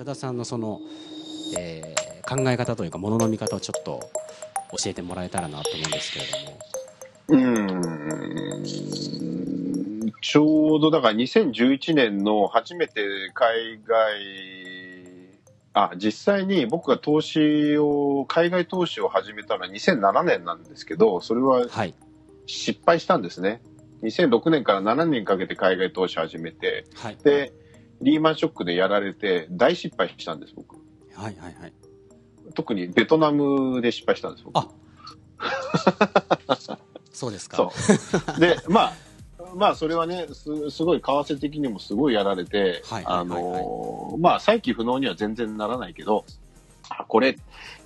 [0.00, 0.80] 村田さんのその、
[1.58, 4.10] えー、考え方というかものの見方をちょっと
[4.82, 6.58] 教えてもらえたらなと思うんですけれども。
[7.28, 7.36] う
[8.62, 8.62] ん。
[10.22, 13.02] ちょうどだから2011年の初めて
[13.34, 13.98] 海外
[15.74, 21.66] あ実際に僕が投資を海外投資を始めたのは2007年なんですけどそれは
[22.46, 23.60] 失敗したんですね、
[24.00, 27.52] はい、2006年から7年かけて海外投資始めて、はい、で
[28.00, 30.76] リーマンショックでやられて大失敗したんです僕。
[31.14, 31.72] はいはいはい。
[32.54, 34.56] 特にベトナムで失敗したんです僕。
[34.58, 34.68] あ。
[37.12, 37.56] そうですか。
[37.56, 37.72] そ
[38.36, 38.40] う。
[38.40, 38.92] でまあ
[39.54, 46.24] まあ、それはねす、すごい為替的にもすごいやられて、あのまあ、再起不能には全然ならないけど、
[47.08, 47.36] これ、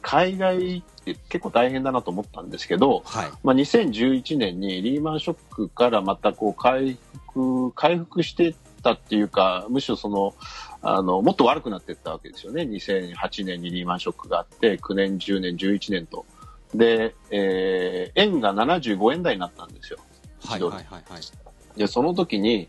[0.03, 8.55] 海外って結構大変だなと思ったんですけど、はい、まあ、2011年にリーマンショックからまたこう回復、回復してい
[8.93, 10.35] ったっていうか、むしろその、
[10.83, 12.63] あの、もっと悪くなっていったわけですよね。
[12.63, 16.27] 2008年にリーマンショックがあって、9年、10年、11年と。
[16.75, 19.99] で、えー、円が75円台になったんですよ。
[20.45, 21.79] はいはいはい、はい。
[21.79, 22.69] で、その時に、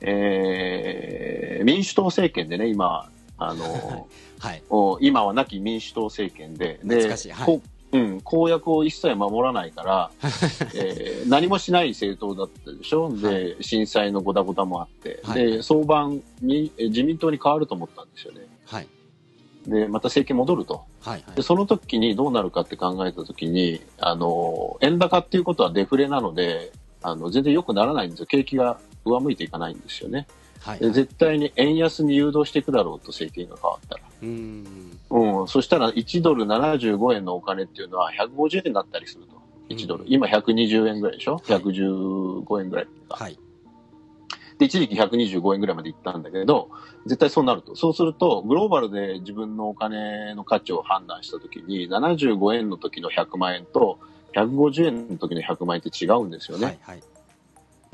[0.00, 4.62] えー、民主党政権でね、今、あの、 はい、
[5.00, 7.62] 今は亡き民主党政権で、で、はい、
[7.94, 10.10] うん、公約を一切守らないから、
[10.74, 18.40] えー、何もしない政党だったでしょ、で、震災のごたごたもあって、はい、で、早晩に自民党に変わると思ったんですよね。
[18.66, 18.88] はい、
[19.68, 21.42] で、また政権戻ると、はいはい、で。
[21.42, 28.26] その時にどうなるかって考えた時に、あの、円高っていうことはデフレなので、あの、全然良くならないんですよ。
[28.26, 30.26] 景気が上向いていかないんですよね。
[30.64, 34.00] はい、はい、絶対に円安に誘導していくだろうと政権が変わったら。
[34.22, 39.34] うんうん、そしたら1ドル75円のお金っていうのは150円になったりすると。
[39.68, 40.04] 1ドル。
[40.06, 42.86] 今120円ぐらいでしょ、はい、?115 円ぐらい。
[43.10, 43.38] はい。
[44.58, 46.70] で、一時期125円ぐらいまで行ったんだけど、
[47.06, 47.74] 絶対そうなると。
[47.74, 53.98] そうすると、グローバルで自分のお金の価値を判断したときに、75円の時の100万円と、
[54.34, 56.66] 150円の時の100万円って違うんですよね。
[56.66, 57.02] はいはい、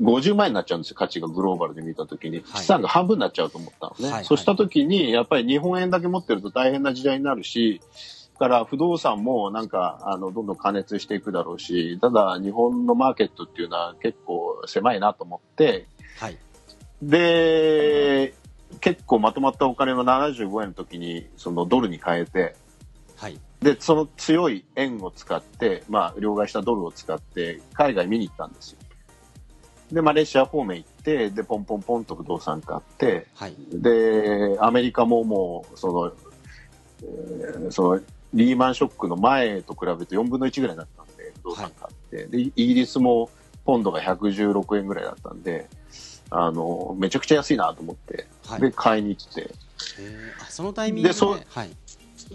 [0.01, 2.43] 50万円になっちゃうんですよ、価値がグローバルで見た時に。
[2.55, 4.05] 資産が半分になっちゃうと思ったのね。
[4.05, 7.81] はいはい、そうした時に、やっぱり日本円だけ持ってると大変な時代になるし、
[8.41, 15.85] から不動産もなんか、あの、どんどん加熱していくだろうし、ただ日本のマーケットっていうのは結構狭いなと思って、
[16.19, 16.39] はい、
[17.03, 18.33] で、
[18.79, 22.55] 結構まとまったお金の75円の時に、そのドルに変えて、
[23.15, 28.79] はい、で、その強い円を使って、まあ、両替したドルを使って、海外見に行ったんですよ。
[29.91, 36.13] で、マレーシア方面行って、で、ポンポンポンと不動産買って、はい、で、アメリカももう、その、
[37.03, 38.01] えー、その、
[38.33, 43.29] リーマンショックの前と比べて4分の1ぐらいだったんで、不動産買って、はい、で、イギリスも
[43.65, 45.67] ポンドが116円ぐらいだったんで、
[46.29, 49.51] あの、めちゃくちゃ安いなと思って、はい、で、買いに行って。
[50.41, 51.69] あそのタイミングで、でそ,、はい、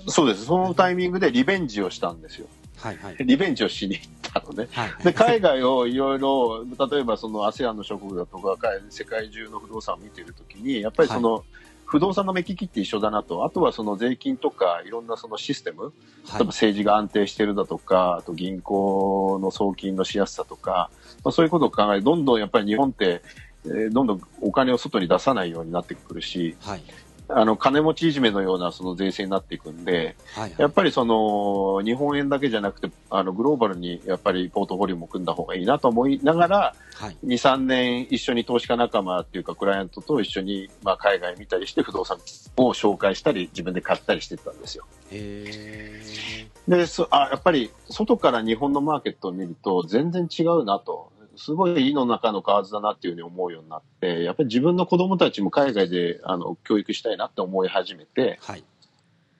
[0.08, 0.44] そうです。
[0.44, 2.46] そのタイミングでリベンジをしたんですよ。
[2.76, 4.68] はいはい、リベンジをしに行ったのね。
[4.72, 8.56] はい、で、海外をいろいろ、例えばその ASEAN の諸国だとか、
[8.90, 11.42] 世界中の不動産を見ているときに、やっぱりその、はい、
[11.86, 13.44] 不動産の目利きって一緒だなと。
[13.44, 15.92] あとはその税金とかいろんなそのシステム、
[16.28, 20.90] 例えば政治が安定しているだとか、あと銀行の送金のしやすさとか、
[21.24, 23.22] まあ、そういうことを考え、どんどんやっぱり日本って、
[23.64, 26.82] えー、どんどんお金を外に出さないようになってくるし、はい、
[27.28, 42.18] あの、金持ちいじめのようなその税制になっていくんで、はいはい、やっぱりその、日本円だけじゃなくて、あの、グローバルにやっぱりポートフォリオも組んだ方がいいなと思いながら、はい、2、3年一緒に投資家仲間っていうか、クライアントと一緒に、まあ、海外見たりして不動産
[42.56, 44.86] を紹介したり、自分で買ったりしてたんですよ。
[45.10, 51.05] へで、そあ、やっぱり、外から日本のマーケットを見ると、全然違うなと。
[51.36, 58.64] すごい胃の中の蛙だなっていうふうに思うようになって、やっぱり自分の子供たちも海外であの教育したいなって思い始めて、はい、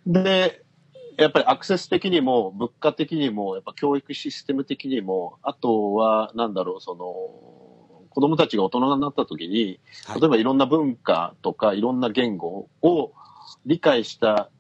[0.07, 0.63] で、
[1.17, 7.05] やっぱりアクセス的にも物価的にも、やっぱ教育システム的にも、あとは、なんだろう、その、
[8.11, 9.81] 子供たちが大人になった時に、
[10.19, 13.13] 例えばいろんな文化とかいろんな言語を
[13.65, 14.51] 理解した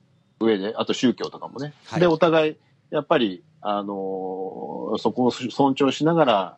[0.40, 1.72] 上で、あと宗教とかもね。
[1.86, 2.56] はい、で、お互い、
[2.90, 6.56] やっぱり、あのそこを尊重しながら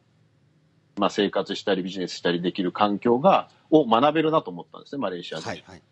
[0.99, 5.45] まあ、生活したりビジネスしたりできる環境が、を学べるなと思ったんですね、マレーシアで。
[5.45, 5.83] はいはい、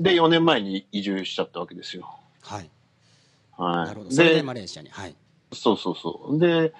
[0.00, 2.08] で、4年前に移住しちゃったわけですよ。
[2.42, 2.70] はい。
[3.56, 3.76] はい。
[3.86, 4.10] なるほど。
[4.10, 4.90] それでマレーシアに。
[4.90, 5.14] はい。
[5.52, 6.38] そうそうそう。
[6.38, 6.72] で、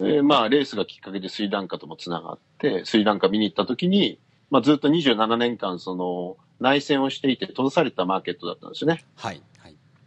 [0.00, 4.18] えー、まあ、レースがきっかけでスリランカともつながって、スリランカ見に行った時に、
[4.50, 9.04] まあ、ずっと27年間、その、内戦をしていて閉ざされたマーケットだったんですね。
[9.14, 9.42] はい。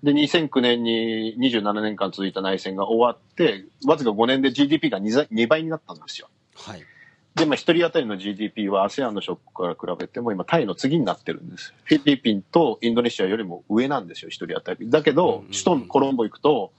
[0.04, 6.30] で、2009年に27年間続いた内戦が終わって、わずか5年で GDP が 2, 2倍になったんですよ。
[6.56, 6.84] はい。
[7.36, 11.74] で、まあ、一人当たりの GDP は ASEAN のショックから比べても今、タイの次になってるんです。
[11.84, 14.90] フィリピンとインドネシアよりも上なんですよ、一人当たり。
[14.90, 16.72] だけど、首都コロンボ行くと、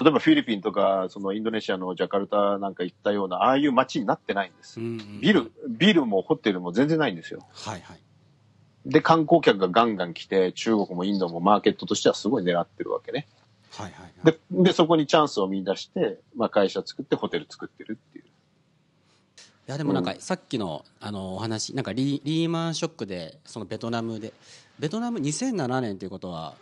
[0.00, 4.80] 例えばフィリピンとか、そのインドネシアのジャカルタなんか行ったような、ああいう街になってないんです。
[4.80, 7.46] ビル、ビルもホテルも全然ないんですよ。
[7.52, 8.00] はいはい。
[8.86, 13.26] で、観光客がガンガン来て、中国もインドもマーケットとしてはすごい狙ってるわけね。
[13.72, 18.24] はいはい、はい、で、で、そこにチャンスを見出して、まあ会社作ってホテル作ってるっていう。
[19.66, 24.34] いやでもなんかさっきのあのお話なんかリリーマンショックでそのベトナムで
[24.78, 26.52] ベトナム2007年ということは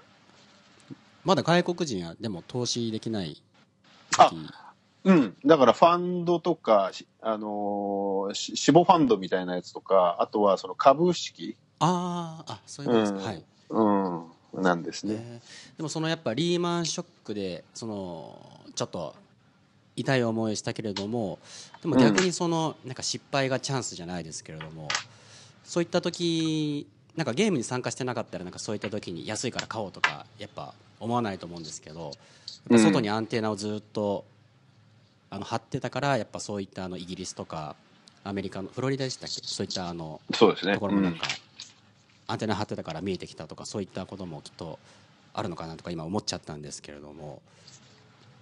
[1.24, 3.42] まだ外国人はでも投資できない
[4.18, 4.30] あ
[5.04, 5.36] うん。
[5.44, 11.56] だからファンドとか、あのー、死亡ファンドみたいなやつとか、あとはその株式。
[11.84, 13.42] ああ、そういうことですか、はい。
[14.54, 14.62] うん。
[14.62, 15.40] なんですね。
[15.76, 19.14] でもそのやっぱリーマンショックで、その、ちょっと
[19.96, 21.38] 痛い思いしたけれども、
[21.82, 24.88] でも逆にその、なんか失敗がチャンスじゃないですけれども、
[25.64, 26.86] そういった時、
[27.16, 32.12] なんかゲームに参加してなかったら、なんかそういった時に安いから買おうとか、やっぱ思わないと思うんですけど
[32.78, 34.24] 外にアンテナをずっと
[35.30, 37.74] あの張ってたからやっぱそういったあのイギリスとか
[38.22, 39.40] アメリカのフロリダでしたっけ？
[39.44, 40.74] そういったあのそうですね。
[40.74, 41.26] ところもなんか、
[42.32, 44.78] アンテナ張ってたから見えてきたとかそういったこともきっと
[45.34, 47.42] あるのかなとか今思っちゃったんですけれども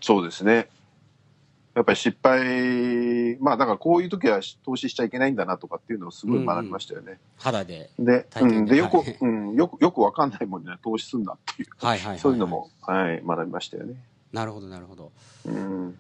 [0.01, 0.69] そうですね
[1.75, 7.13] やっぱり失敗、まあだからこういう時は投資しちゃいけないんだなとかっていうのをすごい学びましたよね。
[7.13, 7.91] うん、肌で。
[7.97, 11.69] で、うん、でよく、うん、よく、よくわかんないもんには投資すんだっていう。
[11.79, 13.95] はいはい、はい、そういうのも、はい、学びましたよね。
[14.33, 15.13] なるほど、なるほど。
[15.47, 15.97] うん。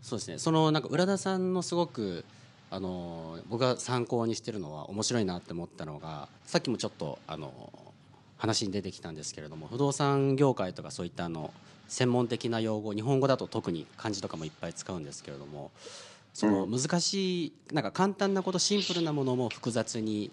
[0.00, 0.38] そうですね。
[0.38, 2.24] その、なんか浦田さんのすごく、
[2.70, 7.72] あの、僕が参考にしてるのは面白いなって思ったのが、さっきもちょっと、あの、
[8.38, 11.52] 話に出てきたんですけれども、不動産業界とかそういったあの、
[11.90, 15.72] 専門的な用語日本語だと特に漢字とかもいっぱい使うんですけれども
[16.32, 20.30] その難しいなんか簡単なことシンプルなものも複雑に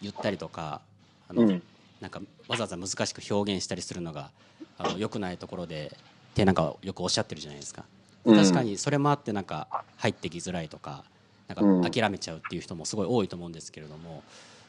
[0.00, 0.80] 言ったりとか
[1.28, 1.62] あの、うん、
[2.00, 4.30] なんかわざわざ難しく表現したりするのが
[4.78, 5.96] あの良くないところで
[6.30, 7.84] ってなんかよくおっしゃってるじゃないですか。
[8.24, 11.04] 確かにそれもあってなんか入ってきづらいとか
[11.48, 14.22] なんか諦めちゃうっていう人もすごい多いと思うんですけれども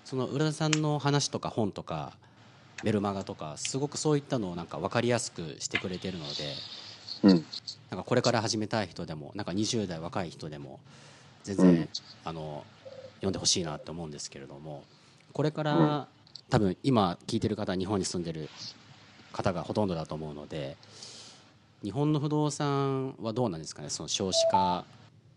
[0.03, 2.13] その浦田さんの話とか本とか
[2.83, 6.53] メルマガとかすごくそういったのをなんか分かりやすくしてくれてるので、
[7.23, 7.45] うん、
[7.89, 10.79] なんかこれから始めたい人でもなんか20代若い人でも
[11.43, 11.89] 全然、うん、
[12.25, 12.65] あの
[13.15, 14.83] 読んでほしいなって思うんですけれども
[15.31, 16.05] これから、うん、
[16.49, 18.49] 多分今聞いてる方は日本に住んでる
[19.31, 20.75] 方がほとんどだと思うので
[21.83, 23.89] 日本の不動産はどうなんですかね？
[23.89, 24.85] その少子化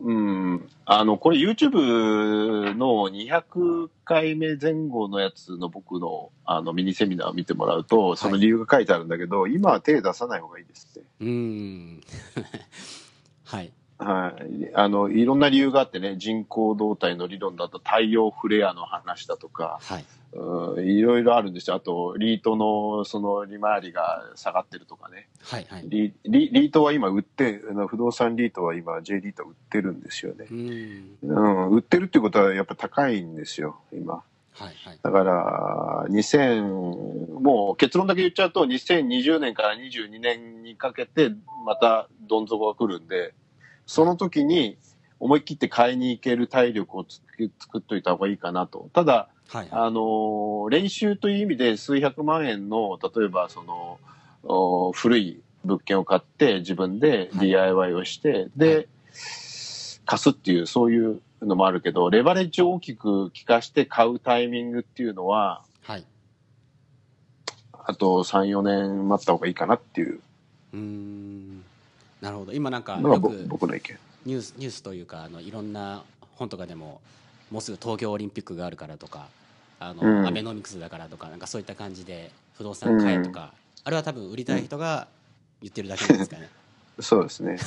[0.01, 0.69] うん。
[0.85, 11.09] あの、これ YouTube の200回目前後のやつの僕のあのミニセミナーを見てもらうと、その理由が書いてあるんだけど、はい、今は手出さない方がいいですって。
[11.21, 12.01] うん。
[13.45, 13.73] はい。
[13.99, 14.71] はい。
[14.75, 20.05] あの、いろんな理由があってね、人工動態の理論だと太陽フレアの話だとか、はい。
[20.35, 21.77] うん、いろいろあるんですよ。
[21.77, 25.29] あと、リートのその利回りが下がってるとかね。
[25.43, 25.89] はいはい。
[25.89, 30.47] リリリートは今売って、不動産リートは今 J リート売ってるんですよね。
[30.51, 31.19] うん。
[31.23, 34.23] うん、売ってるってことはやっぱ高いんですよ、今。
[34.59, 41.31] はいはい、だから、2000、もう結論だけ言っちゃうと、2020年から22年にかけて、
[41.65, 43.35] またどん底が来るんで、
[43.89, 44.77] その時に
[45.19, 48.91] 思い切って買いに行ける体力を作っといた方がいいかなと。
[48.93, 53.65] ただ、はい、あの、練習という意味で数百万円の、例えばそ
[54.45, 58.89] の、古い物件を買って自分で DIY をして、はい、で、
[60.05, 66.05] 貸すっていう、そういうのもあるけど、レバレッジを大きく効かして買うタイミングっていうのは、はい。
[67.73, 70.21] あと3、4年待った方がいいかなっていう。
[70.75, 71.65] うん。
[72.21, 72.53] なるほど。
[72.53, 73.99] 今なんかよく僕の意見。
[74.27, 76.03] ニュース、ニュースというか、あの、いろんな
[76.37, 77.01] 本とかでも、
[77.51, 79.29] もうすぐ東京オリンピックがあるからとか、
[79.81, 83.49] あの、うん、アベノミクスだからとか、なんかそういった感じで不動産買えとか、うん、
[83.85, 85.09] あれは多分売りたい人が
[85.63, 86.49] 言ってるだけですかね。
[87.01, 87.59] そうですね。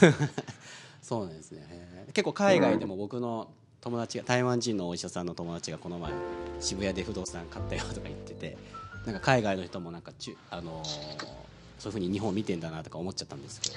[1.01, 2.05] そうなんですね。
[2.13, 6.12] 結構海外でも僕の友達が台湾人のお医者さんの友達がこの前
[6.60, 8.58] 渋谷で不動産買ったよとか言ってて、
[9.05, 10.88] なんか海外の人もなんかちゅあのー、
[11.79, 13.75] そういうふうに日本を見てんだなとか思っちゃったんですけど。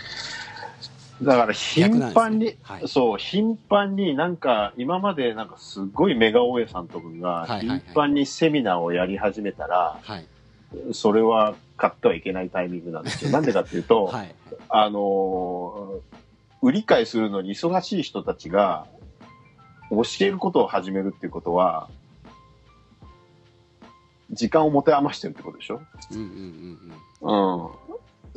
[1.22, 10.26] だから頻繁に、ねはい、そう、頻繁になんか今までなんかすごいメガ大家さんとかが頻繁にセミナーをやり始めたら、はい、
[10.92, 13.30] それは買ってはいけないタイミングなんですよ。
[13.32, 14.34] なんでかっていうと、はい、
[14.68, 16.00] あの、
[16.62, 18.86] 売り買いするのに忙しい人たちが
[19.90, 21.88] 教えることを始めるっていうことは、
[24.30, 25.80] 時間を持て余してるってことでしょ？
[26.10, 26.24] うんうん
[27.22, 27.54] うんうん。
[27.56, 27.70] うん。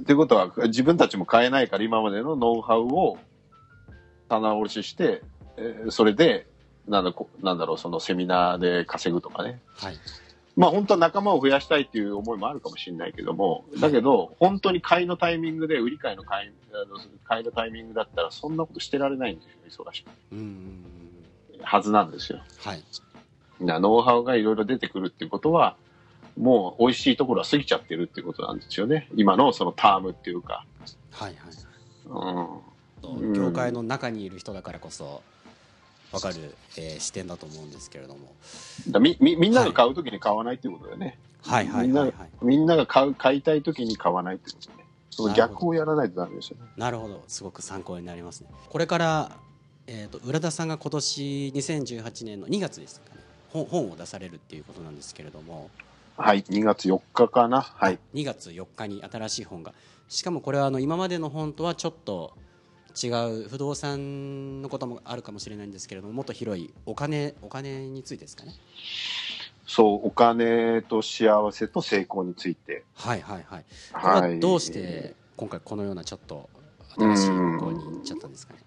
[0.02, 3.18] っていうことは、自分たちも買えないから今までのノウハウを
[4.30, 5.24] 棚卸しして、
[5.58, 6.48] えー、それで
[6.88, 9.60] なんだなんだろう、そのセミナーで稼ぐとかね。
[9.76, 9.98] はい。
[10.56, 16.52] まあ本当は仲間を増やしたいっていう思いもあるかもしれないけども、だけど、本当に買いのタイミングで、売り買いの買い
[17.26, 20.08] 買いのタイミングだったら、そんなことしてられないんですよ、忙しく。
[20.32, 20.84] うん。
[21.62, 22.40] はずなんですよ。
[22.60, 22.84] はい。
[23.60, 25.76] ノウハウがいろいろ出てくるっていうことは、
[26.38, 29.10] もう美味しいところは過ぎちゃってるっていうことなんですよね。
[29.16, 30.66] 今のそのタームっていうか。
[31.12, 32.58] はいはい。
[33.06, 33.34] うん。
[33.34, 35.22] 業界の中にいる人だからこそ、
[36.12, 38.34] 分かる、えー、視点だと思うんですけれども。
[38.90, 41.18] だみみみんなが買うときに買わないっていうことだよね。
[41.42, 44.86] はいはいはい、はい、みんなが買う買いたいときに買わないってことね。
[45.10, 46.68] その逆をやらないとダメですよね。
[46.78, 48.50] なるほど、すごく参考になりますね。
[48.70, 49.32] これから、
[49.88, 55.70] えーと、と浦田さんが今年2018年の2月ですかね本本を出されるっていうことなんですけれども
[56.18, 57.62] はい2月4日かな。
[57.62, 58.00] はい。
[58.16, 59.74] 2月4日に新しい本が。
[60.10, 62.34] しかもこれはあの今までの本とはちょっと
[63.02, 63.10] 違
[63.44, 68.54] う不動産のこともあるかもしれないんですけれどももっと広いお金お金についてですかね。
[69.68, 72.84] そうお金と幸せと成功について。
[72.96, 73.66] はいはいはい。
[73.94, 76.50] はどうして今回このようなちょっと
[76.98, 78.60] 新しい方向に行っちゃったんですかね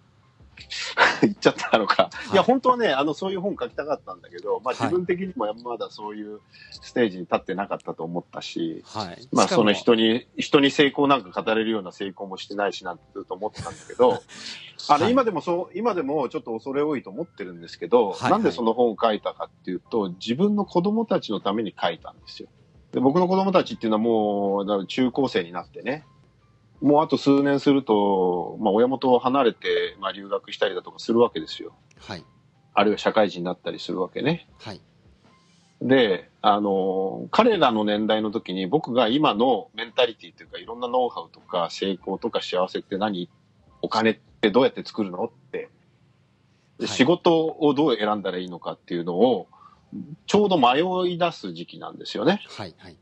[1.23, 2.05] 言っちゃったのか。
[2.05, 14.23] はい、いや、本当はね、あの、そういう本書きたかったんだけど、まあ自分的にもまだそういうステージに立ってなかったと思ったし、はい、まあその人に、人に成功なんか語れるような成功もしてないしなんてずっと思ってたんだけど、
[14.89, 18.21] あの、今でもそう、今でもちょっと恐れ多いと思ってるんですけど、はい。
[18.23, 22.49] はい、なんでその本を書いたかっていうと、自分の子供たちのために書いたんですよ。
[22.93, 26.05] で僕の子供たちっていうのはもう、中高生になってね、
[26.81, 31.75] もうあと数年すると、まあ、親元を離れて、まあ、留学したりだとかするわけですよ。
[31.99, 32.25] はい。
[32.73, 34.49] あるいは社会人になったりするわけね。
[34.59, 34.81] はい。
[35.83, 43.31] で、あの、彼らの年代の時に僕が今のメンタリティというか、いろんなノウハウとか成功とか幸せって何？
[43.83, 45.25] お金ってどうやって作るの？
[45.25, 45.71] って、
[46.79, 49.49] はい、仕事をどう選んだらいいのかっていうのを、
[50.27, 52.43] ちょうど迷い出す時期なんですよね。
[52.49, 52.97] はい、はい。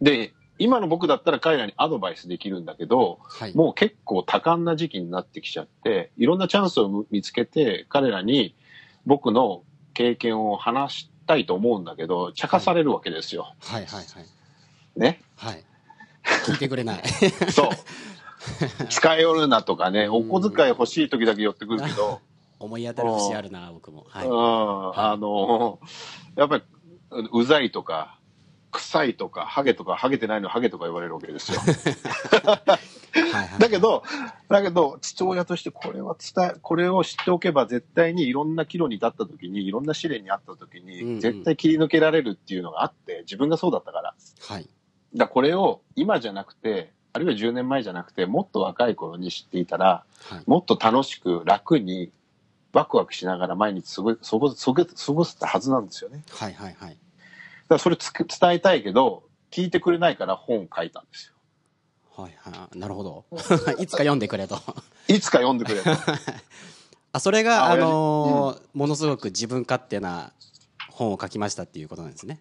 [0.00, 8.54] で、今の僕だったら彼らにアドバイスできるんだけど、はい、もう結構多感な時期になってきちゃって、いろんなチャンスを見つけて、彼らに
[9.06, 9.62] 僕の
[9.94, 13.54] 経験を話したいと思うんだけど、茶化されるわけですよ。
[13.60, 15.20] はい、はい、はいはいね？
[15.36, 15.64] はい。
[16.44, 17.02] 聞いてくれない。
[17.52, 17.70] そう。
[18.88, 22.20] 使いよるなとかね、お小遣い欲しい時だけ寄ってくるけど。
[22.58, 24.06] 思い当たる節あるな、僕も。
[24.08, 24.26] はい。
[24.26, 25.78] うん、あの、
[26.34, 26.64] やっぱり、
[27.32, 28.17] うざいとか、
[28.70, 31.60] 臭いとか、ハゲとか、ハゲてないのハゲとか言われるわけですよ。
[33.58, 34.02] だけど、
[34.48, 44.14] だけど、父親としてこれは伝え、これを知っておけば絶対にいろんな岐路に立った時に、いろんな試練にあった時に、絶対切り抜けられるっていうのがあって、自分がそうだったから。
[44.40, 44.68] はい。
[45.14, 52.12] だこれを今じゃなくて、あるいは10年前じゃなくて、もっと若い頃に知っていたら、はい、もっと楽しく楽に
[52.72, 56.22] ワクワクしながら毎日過ご過ご過ごせたはずなんですよね。
[56.30, 56.96] はいはいはい。
[57.68, 61.34] からそれつ伝えたいけど、聞いてくれないから本書いたんですよ。
[62.22, 62.78] はいはい。
[62.78, 63.24] なるほど。
[63.78, 64.58] いつか読んでくれと。
[65.06, 65.90] いつか読んでくれと。
[67.12, 70.32] あ、それが、あのーうん、ものすごく自分勝手な
[70.90, 72.40] 本を書きましたっていうことなんですね。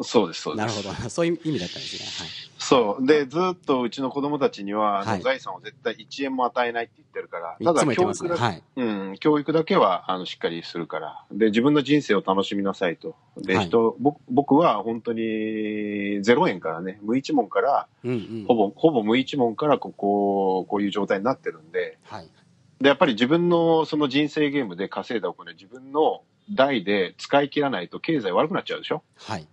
[0.00, 0.66] そうです、そうです。
[0.66, 1.10] なるほど。
[1.10, 2.06] そういう意味だったんですね。
[2.06, 2.28] はい。
[2.68, 3.06] そう。
[3.06, 11.24] で、ずっとうちの子供たちには、はい、財産を絶対1円も与えないって言ってるから、ただ教育だけ、はい、うん、教育だけは、あの、しっかりするから。
[11.32, 13.16] で、自分の人生を楽しみなさいと。
[13.38, 22.28] で、はい、人、僕僕は本当に0円からね、無一文から、うんうん、ほぼ、ほぼ無一文からここ、こういう状態になってるんで、はい。
[22.82, 29.02] で、やっぱり自分のその人生ゲームで稼いだお金、自分の代で使い切らないと経済悪くなっちゃうでしょ？
[29.16, 29.48] はい。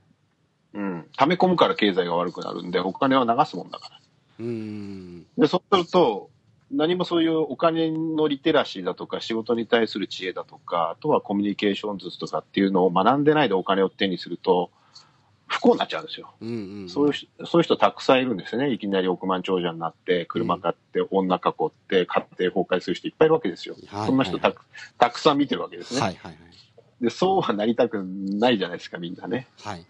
[0.76, 1.08] うん。
[1.18, 4.00] 溜め込むから経済が悪くなるんで、お金は流すもんだから。
[4.40, 5.26] うん。
[5.38, 6.30] で、そうすると、
[6.72, 14.72] 何もそういうお金のリテラシーだとか、仕事に対する知恵だとか、あとはコミュニケーション術とかっていうのを学んでないでお金を手にすると、
[15.48, 16.34] 不幸になっちゃうんですよ。
[16.42, 18.72] うんうんうん、そういうそういう人たくさんいるんですよね。
[18.72, 23.76] いきなり億万長者になって、車買って、女囲って、家庭崩壊する人いっぱいいるわけですよ。
[23.76, 24.66] はいはいはい、そんな人たく
[24.98, 26.02] たくさん見てるわけですね。
[26.02, 29.48] はいはいはい、で、そうはなりたくないじゃないですか、みんなね。
[29.62, 29.86] はい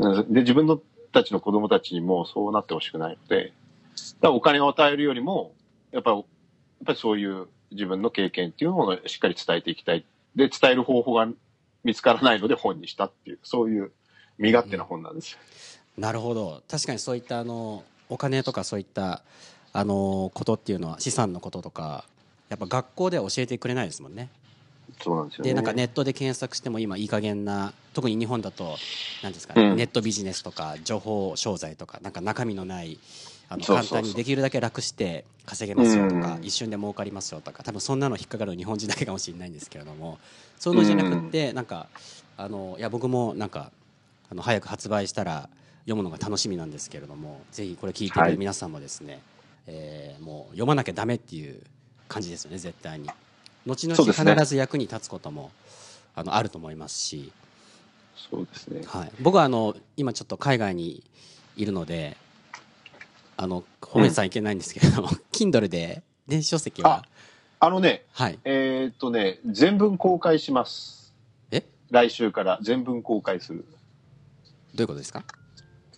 [0.00, 0.80] で、自分の
[1.12, 3.52] たちの子供たちにもそうなってほしくないので、
[4.20, 5.52] だお金を与えるよりも、
[5.92, 6.26] やっぱり、やっ
[6.86, 10.04] ぱりそういう自分の経験っていうのをしっかり伝えていきたい。
[10.34, 11.28] で、伝える方法が
[11.84, 13.92] 見つからないので本にしたっていう、そういう
[14.38, 15.38] 身勝手な本なんです。
[15.96, 16.62] うん、なるほど。
[16.68, 19.22] 確かにそういったあの、お金とかそういった、
[19.72, 22.04] あの、ことっていうのは、資産のこととか、
[22.48, 24.28] やっぱ学校では教えてくれないですもんね。
[25.02, 28.76] そうなんですよ、ね、でなんかネットで検索しても今いい加減な特に日本だと
[29.22, 32.98] 何ですか、ね、うん、ネットビジネスとか情報商材とかなんか中身のない
[33.48, 40.18] あの簡単にできるだけ楽して稼げますよとか、一瞬で儲かりますよとか多分そんなの引っかかる日本人だけかもしれないんですけれども
[40.56, 41.88] そういうのじゃなくてなんか
[42.36, 43.72] あのいや僕もなんか
[44.30, 45.48] あの早く発売したら
[45.80, 49.22] 読むのが楽しみなんですけれどもぜひこれ聞いてる皆さんもですね、はい、
[49.66, 51.60] えー、もう読まなきゃダメっていう
[52.06, 53.10] 感じですよね絶対に
[53.66, 55.50] 後々必ず役に立つことも、ね、
[56.16, 57.32] あのあると思いますし。
[58.30, 61.02] そうですね、はい、僕はあの今ちょっと海外に
[61.56, 62.16] いるので
[63.36, 67.04] あの褒めさんいけないんですけれども、うん、Kindle で電子書籍は。
[67.58, 71.14] あのね、はい、えー、っとね全文公開します。
[71.50, 71.64] え？
[71.90, 72.58] 来週から。
[72.62, 73.66] 全文公開する。
[74.74, 75.24] どういうことですか？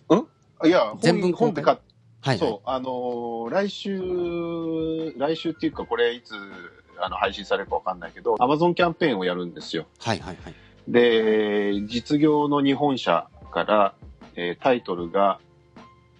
[0.09, 0.27] うん？
[0.65, 1.63] いや全文公開。
[1.63, 1.79] はい、
[2.21, 6.33] はい、そう、あのー、来週、来週っていうか、これいつ、
[6.97, 9.85] あの、配信されるかわかんないけど、アマゾンキャンペーンをやるんですよ。
[9.99, 10.55] はいはいはい。
[10.87, 13.93] で、実業の日本社から、
[14.35, 15.39] えー、タイトルが、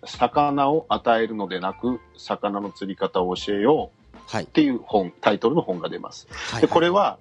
[0.05, 4.19] 魚を与えるのでなく、魚の釣り方を教えよう。
[4.27, 4.43] はい。
[4.43, 6.27] っていう本、タイトルの本が出ます。
[6.29, 7.17] はい、はい、で、これは、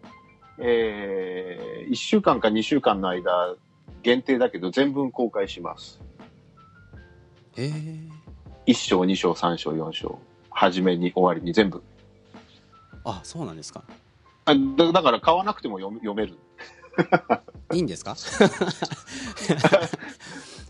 [0.59, 3.54] えー、1週間か2週間の間、
[4.02, 6.00] 限定だけど全文公開します。
[7.56, 7.71] へえ。
[8.66, 10.18] 1章、2章、3章、4章。
[10.50, 11.82] 初めに終わりに全部。
[13.04, 13.82] あ、そうなんですか。
[14.44, 16.37] あだだから買わなくても読読める。
[17.73, 18.16] いいんですか？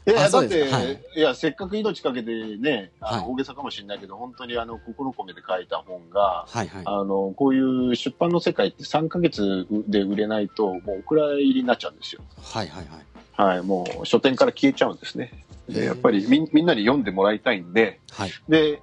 [0.05, 7.61] いや、だって、はい、いや、せっかく命かけてね、あの、大げさかもしれないけど、本当にあの、心込めて書いた本が、はいはい、あの、こうい
[7.91, 12.23] う出版の世界って3ヶ月で売れないと、もうお蔵入りになっちゃうんですよ。
[12.43, 13.53] はいはいはい。
[13.55, 15.45] はい、もう書店から消えちゃうんですね。
[15.69, 18.83] で、やっぱりみみんなに読んでもらいたいんで、はい、で、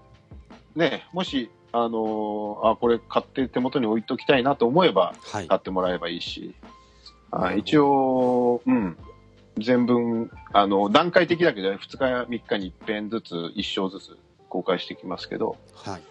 [0.76, 6.56] ね、もし、あのー、あ、これ買って手元に置いときたいなと思えば、買ってもらえばいいし、
[7.32, 8.98] はい、一応、うん、
[9.58, 16.02] 全文、あの、段階的だけど、2日3日に1編ずつ、1章ずつ公開してきますけど、はい、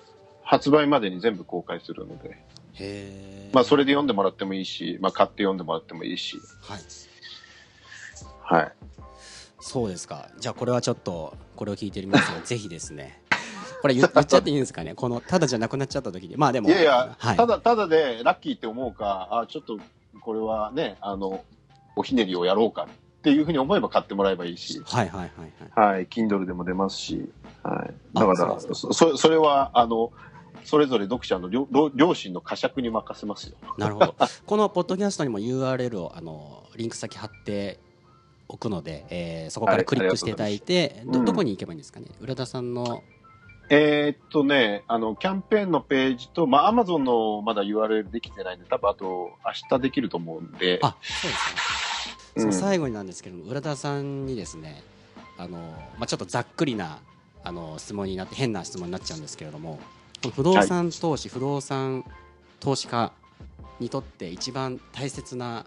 [0.42, 2.38] 発売までに全部公開するので、
[2.74, 6.80] へまあ、それで読んでもらってもいいし、まあ、買って読んでもらってもいいし、はい。
[8.60, 8.72] はい。
[9.60, 10.28] そうですか。
[10.38, 13.20] じゃあ、これはちょっと、これを聞いてる皆さん、 ぜひですね、
[13.80, 19.78] これ 言っちゃっていいんですかね、このただじゃなくなっちゃった時に、まあでも、いやいや、はい、ただただでラッキーって思うか、あちょっと
[20.20, 21.44] これはね、あの
[21.96, 22.86] おひねりをやろうか
[23.18, 25.30] っていうふうに思えば買ってもらえばいいし、はいはいはい
[25.74, 25.94] はい。
[25.94, 27.28] はい、Kindle でも出ますし、
[27.62, 27.94] はい。
[28.14, 30.12] だから、そそそれは、あの、
[30.64, 33.56] それぞれ読者の両親の呵責に任せますよ。
[33.76, 34.14] なるほど。
[34.46, 37.80] このポッドキャストにも URL を、あの、リンク先貼って
[38.46, 42.06] おくので、えー、そこからクリックしていただいて、ど、どこに行けばいいんですかね？
[42.20, 43.02] 浦田さんの。
[43.70, 50.78] えー、っとね、あの、キャンペーンのページと、まあ、アマゾンのまだ URL できてないんで、多分あと明日できると思うんで。
[50.82, 51.78] あ、そうですね。
[52.38, 54.82] その最後になんですけども、浦田さんにですね
[55.36, 55.58] あの、
[55.98, 56.98] まあ、ちょっとざっくりな
[57.44, 59.78] あの質問になって変な質問になっちゃうんですけれども
[60.34, 62.04] 不動産投資、はい、不動産
[62.60, 63.12] 投資家
[63.80, 65.64] にとって一番大切な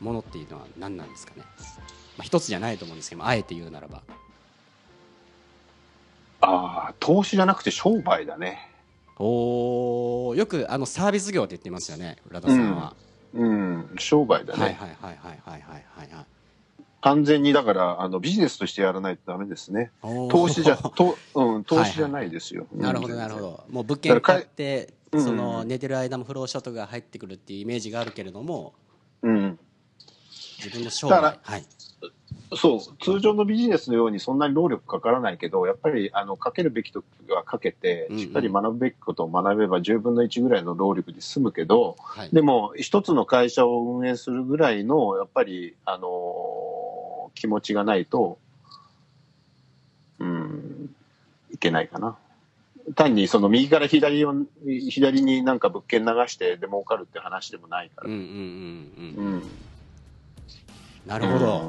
[0.00, 1.46] ものっていうのは何なんですかね、ま
[2.20, 4.02] あ、一つじゃないと思うんですけどあえて言うならば
[6.42, 8.68] ああ投資じゃなくて商売だね
[9.18, 14.62] およくあのサービス業って言ってますよね浦田さんは、うんうん、商売だね。
[14.62, 16.26] はいはいはいはいはいはいはい。
[17.00, 19.90] 完全にだからあのビジネスとしてやらないとダメですね。
[20.02, 22.66] 投資じゃ と、うん、投資じゃないですよ。
[22.72, 23.64] なるほどなるほど。
[23.70, 28.74] もう物件買ってその寝てる間も不労所得が入ってくるっていうイメージがあるけれども、
[29.22, 29.58] うん、
[30.58, 31.64] 自分の商売はい。
[32.56, 48.38] そう、通常のビジネスのようにそんなに労力かからないけど、やっぱり、あの、かけるべき時はかけて、しっかり学ぶべきことを学べば10分の1ぐらいの労力で済むけど、はい、でも、一つの会社を運営するぐらいの、やっぱり、あのー、気持ちがないと、
[50.18, 50.94] うん、
[51.52, 52.16] いけないかな。
[52.96, 54.34] 単にその右から左を、
[54.90, 58.10] 左になんか物件流してで儲かるって話でもないから。
[58.10, 59.34] うんうんうんうん。
[59.34, 59.42] うん
[61.06, 61.62] なるほど。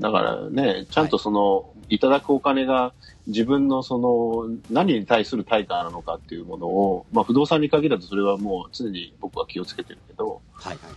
[0.00, 2.92] だからね、ちゃんとその、はい、いただくお金が
[3.26, 10.94] 自分のその、何に対する対価なのかっていうものを、まあ不動産に限らずそれはもう常に僕は気をつけてるけど、はいはい。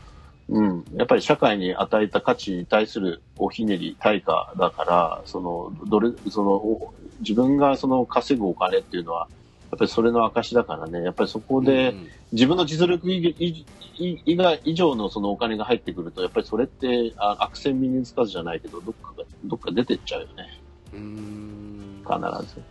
[0.50, 0.86] うん。
[0.98, 9.30] やっぱり社会に与えた価値に対するおひねり、対価だから、その、どれ、その、自分がその稼ぐお金っていうのは、
[9.72, 11.96] やっぱりそれの証だからね、やっぱりそこで
[12.34, 13.66] 自分の実力以
[14.36, 20.60] 外以上のそのお金が入ってくると、やっぱりそれってあ悪戦身につかずじゃないけど、どっかが、どっか出てっちゃうよね。
[20.92, 22.62] 必ず。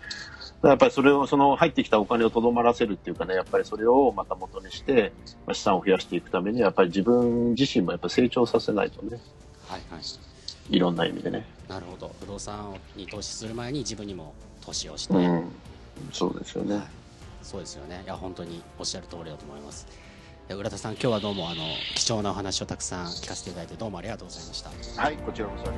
[0.62, 5.12] やっぱりそれを、その入ってきたお金をとどまらせるっていうかね、やっぱりそれをまた元にして、
[5.54, 9.18] 資産を増やしていくために、やっぱり自分自身もやっぱ成長させないとね。
[9.66, 10.02] はいはい。
[10.68, 11.46] いろんな意味でね。
[11.66, 12.14] なるほど。
[12.20, 15.14] 不動産に投資する前に自分にも投資をして。
[15.14, 15.50] うん、
[16.12, 16.84] そうですよね、はい、
[17.42, 18.02] そうですよね。
[18.04, 19.86] いや、本当におっしゃる通りだと思います。
[20.48, 21.62] 浦田さん、今日はどうもあの
[21.94, 24.70] 貴重なお話をたくさん聞かせていただいてどうもありがとうございました。
[25.00, 25.70] はい、こちらこそ